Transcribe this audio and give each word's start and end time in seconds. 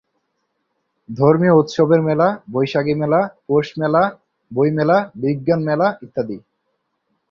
ধর্মীয় 1.09 1.53
উৎসবের 1.53 2.01
মেলা, 2.07 2.27
বৈশালী 2.53 2.93
মেলা, 3.01 3.21
পৌষ 3.47 3.67
মেলা, 3.79 4.03
বই 4.51 4.69
মেলা, 4.77 4.97
বিজ্ঞান 5.21 5.61
মেলা 5.69 5.87
ইত্যাদি। 6.05 6.37